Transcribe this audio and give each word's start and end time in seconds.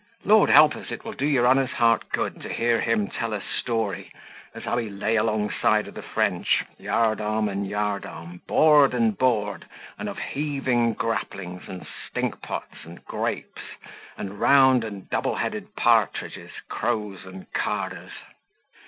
Lord 0.25 0.49
help 0.49 0.75
us! 0.75 0.89
it 0.89 1.03
will 1.05 1.13
do 1.13 1.27
your 1.27 1.45
honour's 1.45 1.73
heart 1.73 2.09
good 2.09 2.41
to 2.41 2.51
hear 2.51 2.81
him 2.81 3.07
tell 3.07 3.33
a 3.33 3.39
story, 3.59 4.11
as 4.55 4.63
how 4.63 4.77
he 4.77 4.89
lay 4.89 5.15
alongside 5.15 5.87
of 5.87 5.93
the 5.93 6.01
French, 6.01 6.63
yard 6.79 7.21
arm 7.21 7.47
and 7.47 7.67
yard 7.67 8.03
arm, 8.07 8.41
board 8.47 8.95
and 8.95 9.15
board, 9.15 9.65
and 9.99 10.09
of 10.09 10.17
heaving 10.17 10.95
grapplings, 10.95 11.67
and 11.67 11.85
stink 12.07 12.41
pots, 12.41 12.83
and 12.83 13.05
grapes, 13.05 13.61
and 14.17 14.39
round 14.39 14.83
and 14.83 15.07
double 15.11 15.35
headed 15.35 15.75
partridges, 15.75 16.49
crows 16.67 17.23
and 17.23 17.53
carters. 17.53 18.13